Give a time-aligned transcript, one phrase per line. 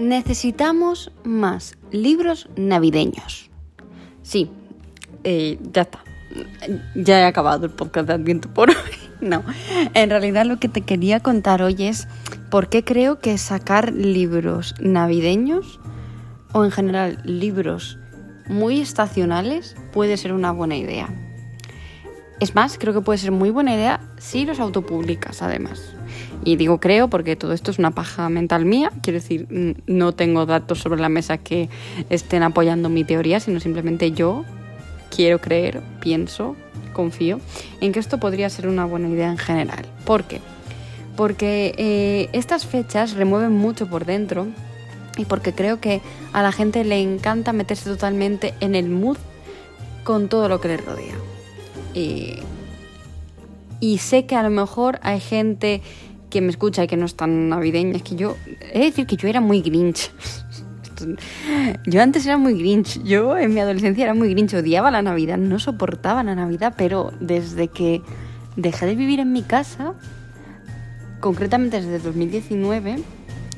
[0.00, 3.50] Necesitamos más libros navideños.
[4.22, 4.50] Sí,
[5.24, 6.02] eh, ya está.
[6.94, 8.76] Ya he acabado el podcast de Adviento por hoy.
[9.20, 9.44] No,
[9.92, 12.08] en realidad lo que te quería contar hoy es
[12.50, 15.78] por qué creo que sacar libros navideños
[16.54, 17.98] o en general libros
[18.48, 21.10] muy estacionales puede ser una buena idea.
[22.40, 25.92] Es más, creo que puede ser muy buena idea si los autopublicas además.
[26.42, 28.90] Y digo creo porque todo esto es una paja mental mía.
[29.02, 31.68] Quiero decir, no tengo datos sobre la mesa que
[32.08, 34.46] estén apoyando mi teoría, sino simplemente yo
[35.14, 36.56] quiero creer, pienso,
[36.94, 37.40] confío
[37.82, 39.84] en que esto podría ser una buena idea en general.
[40.06, 40.40] ¿Por qué?
[41.16, 44.46] Porque eh, estas fechas remueven mucho por dentro
[45.18, 46.00] y porque creo que
[46.32, 49.18] a la gente le encanta meterse totalmente en el mood
[50.04, 51.14] con todo lo que le rodea.
[51.94, 52.34] Y,
[53.80, 55.82] y sé que a lo mejor hay gente
[56.30, 57.96] que me escucha y que no es tan navideña.
[57.96, 58.36] Es que yo,
[58.72, 60.10] he de decir que yo era muy grinch.
[61.86, 63.02] Yo antes era muy grinch.
[63.04, 64.52] Yo en mi adolescencia era muy grinch.
[64.52, 68.02] Odiaba la Navidad, no soportaba la Navidad, pero desde que
[68.56, 69.94] dejé de vivir en mi casa,
[71.20, 72.98] concretamente desde 2019,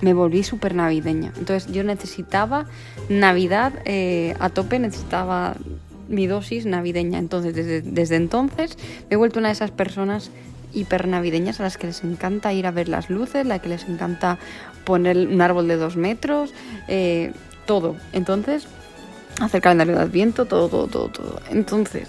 [0.03, 1.33] me volví súper navideña.
[1.37, 2.67] Entonces yo necesitaba
[3.09, 5.57] Navidad eh, a tope, necesitaba
[6.13, 7.19] mi dosis navideña.
[7.19, 8.77] Entonces, desde, desde entonces
[9.09, 10.31] me he vuelto una de esas personas
[10.73, 13.85] hiper navideñas a las que les encanta ir a ver las luces, la que les
[13.85, 14.39] encanta
[14.85, 16.53] poner un árbol de dos metros,
[16.89, 17.33] eh,
[17.67, 17.97] todo.
[18.13, 18.67] Entonces,
[19.41, 21.41] hacer calendario de adviento, todo, todo, todo, todo.
[21.51, 22.09] Entonces,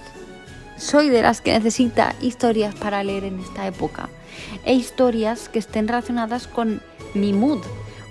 [0.77, 4.09] soy de las que necesita historias para leer en esta época
[4.65, 6.81] e historias que estén relacionadas con
[7.13, 7.59] mi mood,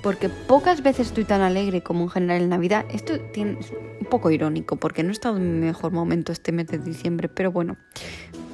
[0.03, 2.84] porque pocas veces estoy tan alegre como en general en Navidad.
[2.91, 6.53] Esto tiene, es un poco irónico, porque no he estado en mi mejor momento este
[6.53, 7.77] mes de diciembre, pero bueno,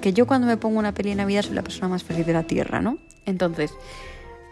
[0.00, 2.34] que yo cuando me pongo una peli de Navidad soy la persona más feliz de
[2.34, 2.98] la Tierra, ¿no?
[3.24, 3.72] Entonces,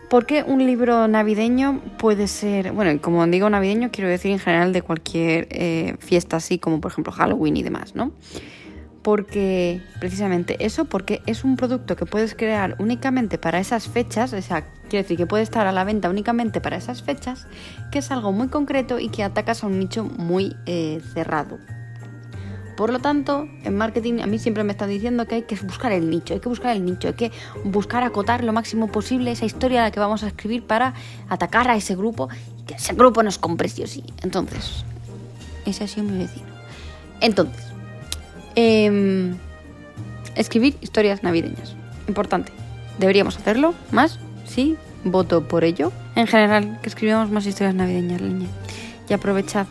[0.08, 4.72] ¿por qué un libro navideño puede ser, bueno, como digo navideño, quiero decir en general
[4.72, 8.12] de cualquier eh, fiesta así, como por ejemplo Halloween y demás, ¿no?
[9.06, 14.42] Porque precisamente eso, porque es un producto que puedes crear únicamente para esas fechas, o
[14.42, 17.46] sea, quiero decir que puede estar a la venta únicamente para esas fechas,
[17.92, 21.60] que es algo muy concreto y que atacas a un nicho muy eh, cerrado.
[22.76, 25.92] Por lo tanto, en marketing a mí siempre me están diciendo que hay que buscar
[25.92, 27.30] el nicho, hay que buscar el nicho, hay que
[27.62, 30.94] buscar acotar lo máximo posible esa historia a la que vamos a escribir para
[31.28, 32.28] atacar a ese grupo
[32.58, 34.02] y que ese grupo nos compre sí o sí.
[34.24, 34.84] Entonces,
[35.64, 36.48] ese ha sido mi vecino.
[37.20, 37.66] Entonces,
[38.56, 39.36] Em,
[40.34, 41.76] escribir historias navideñas.
[42.08, 42.52] Importante.
[42.98, 44.18] ¿Deberíamos hacerlo más?
[44.46, 45.92] Sí, voto por ello.
[46.14, 48.48] En general, que escribamos más historias navideñas, leña.
[49.08, 49.66] Y aprovechad.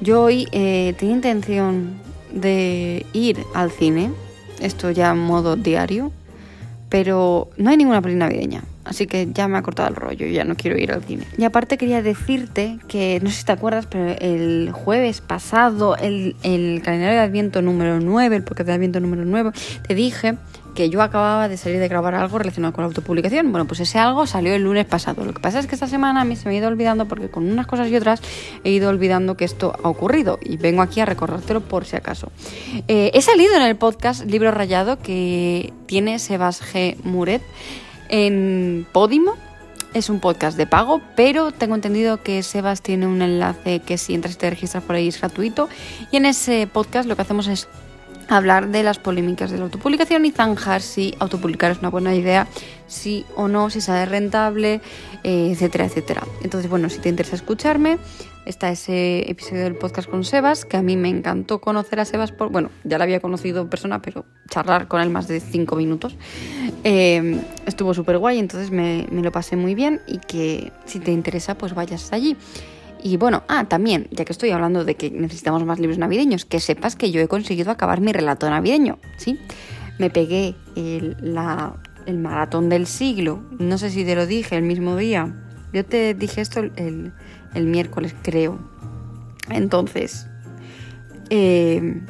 [0.00, 1.94] Yo hoy eh, tenía intención
[2.32, 4.10] de ir al cine,
[4.60, 6.10] esto ya en modo diario,
[6.88, 8.64] pero no hay ninguna peli navideña.
[8.84, 11.24] Así que ya me ha cortado el rollo, ya no quiero ir al cine.
[11.38, 16.36] Y aparte quería decirte que, no sé si te acuerdas, pero el jueves pasado, el,
[16.42, 19.52] el calendario de Adviento número 9, el podcast de Adviento número 9,
[19.86, 20.36] te dije
[20.74, 23.50] que yo acababa de salir de grabar algo relacionado con la autopublicación.
[23.52, 25.24] Bueno, pues ese algo salió el lunes pasado.
[25.24, 27.30] Lo que pasa es que esta semana a mí se me ha ido olvidando porque
[27.30, 28.20] con unas cosas y otras
[28.64, 32.30] he ido olvidando que esto ha ocurrido y vengo aquí a recordártelo por si acaso.
[32.88, 36.96] Eh, he salido en el podcast Libro Rayado que tiene Sebas G.
[37.04, 37.42] Muret
[38.08, 39.34] en Podimo.
[39.92, 44.14] Es un podcast de pago, pero tengo entendido que Sebas tiene un enlace que si
[44.14, 45.68] entras y te registras por ahí es gratuito.
[46.10, 47.68] Y en ese podcast lo que hacemos es
[48.28, 52.46] hablar de las polémicas de la autopublicación y zanjar si autopublicar es una buena idea,
[52.86, 54.80] sí o no, si sale rentable,
[55.22, 56.22] eh, etcétera, etcétera.
[56.42, 57.98] Entonces, bueno, si te interesa escucharme,
[58.46, 62.32] está ese episodio del podcast con Sebas, que a mí me encantó conocer a Sebas,
[62.32, 65.76] por, bueno, ya lo había conocido en persona, pero charlar con él más de cinco
[65.76, 66.16] minutos.
[66.84, 71.10] Eh, estuvo súper guay, entonces me, me lo pasé muy bien y que si te
[71.10, 72.36] interesa, pues vayas allí.
[73.04, 76.58] Y bueno, ah, también, ya que estoy hablando de que necesitamos más libros navideños, que
[76.58, 79.38] sepas que yo he conseguido acabar mi relato navideño, ¿sí?
[79.98, 81.14] Me pegué el,
[82.16, 85.34] maratón del siglo, no sé si te lo dije el mismo día,
[85.74, 87.12] yo te dije esto el,
[87.54, 88.58] miércoles, creo.
[89.50, 90.26] Entonces,
[91.28, 92.00] eh,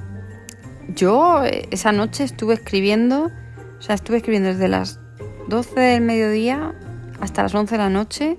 [0.94, 1.42] yo
[1.72, 3.32] esa noche estuve escribiendo,
[3.80, 5.00] o sea, estuve escribiendo desde las
[5.48, 6.72] 12 del mediodía
[7.20, 8.38] hasta las 11 de la noche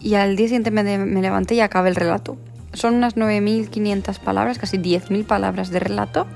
[0.00, 0.82] y al día siguiente me,
[1.20, 2.36] levanté y acabé el relato.
[2.72, 6.26] Son unas 9.500 palabras, casi 10.000 palabras de relato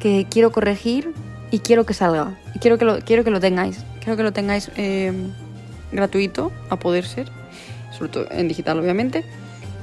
[0.00, 1.12] que quiero corregir
[1.50, 2.38] y quiero que salga.
[2.54, 3.84] Y quiero que lo, quiero que lo tengáis.
[4.00, 5.12] Quiero que lo tengáis eh,
[5.92, 7.28] gratuito, a poder ser,
[7.96, 9.24] sobre todo en digital obviamente.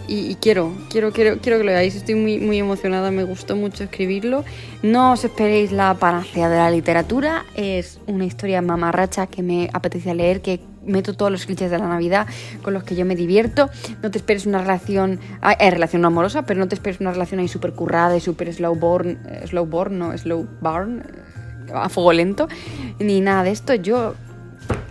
[0.08, 1.96] Y, quiero, quiero, quiero, quiero que lo veáis.
[1.96, 4.46] Estoy muy, muy emocionada, me gustó mucho escribirlo.
[4.84, 7.44] No os esperéis la panacea de la literatura.
[7.56, 11.88] Es una historia mamarracha que me apetece leer, que meto todos los clichés de la
[11.88, 12.28] Navidad
[12.62, 13.70] con los que yo me divierto.
[14.02, 17.12] No te esperes una relación, ah, eh, relación no amorosa, pero no te esperes una
[17.12, 21.04] relación ahí súper currada y súper slow born, eh, slow born, no, slow burn,
[21.68, 22.48] eh, a fuego lento,
[23.00, 23.74] ni nada de esto.
[23.76, 24.16] Yo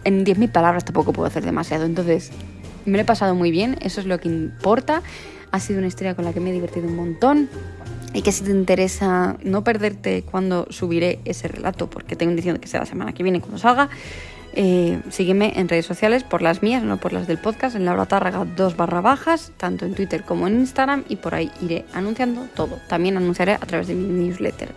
[0.05, 2.31] en 10.000 palabras tampoco puedo hacer demasiado, entonces
[2.85, 5.03] me lo he pasado muy bien, eso es lo que importa.
[5.51, 7.49] Ha sido una historia con la que me he divertido un montón
[8.13, 12.61] y que si te interesa no perderte cuando subiré ese relato, porque tengo intención de
[12.61, 13.89] que sea la semana que viene cuando salga,
[14.57, 18.07] eh, sígueme en redes sociales, por las mías, no por las del podcast, en Laura
[18.07, 22.47] Tárraga 2 barra bajas, tanto en Twitter como en Instagram, y por ahí iré anunciando
[22.55, 22.79] todo.
[22.89, 24.69] También anunciaré a través de mi newsletter.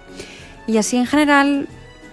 [0.66, 1.68] Y así en general,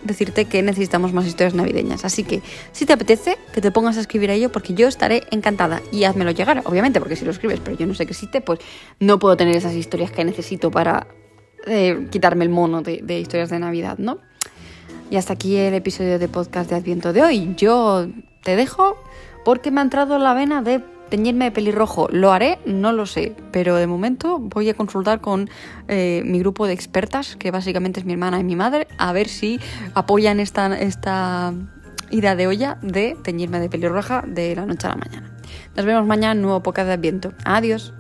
[0.05, 2.05] decirte que necesitamos más historias navideñas.
[2.05, 5.23] Así que si te apetece, que te pongas a escribir a ello, porque yo estaré
[5.31, 5.81] encantada.
[5.91, 8.61] Y házmelo llegar, obviamente, porque si lo escribes, pero yo no sé qué existe, pues
[9.01, 11.07] no puedo tener esas historias que necesito para
[11.67, 14.19] eh, quitarme el mono de, de historias de Navidad, ¿no?
[15.11, 17.55] Y hasta aquí el episodio de podcast de Adviento de hoy.
[17.57, 18.07] Yo
[18.43, 18.97] te dejo
[19.45, 22.09] porque me ha entrado la vena de teñirme de pelirrojo.
[22.11, 22.59] ¿Lo haré?
[22.67, 25.49] No lo sé, pero de momento voy a consultar con
[25.89, 29.29] eh, mi grupo de expertas, que básicamente es mi hermana y mi madre, a ver
[29.29, 29.61] si
[29.95, 31.53] apoyan esta, esta
[32.11, 35.31] ida de olla de teñirme de pelirroja de la noche a la mañana.
[35.77, 37.33] Nos vemos mañana en nuevo podcast de Adviento.
[37.45, 37.93] Adiós.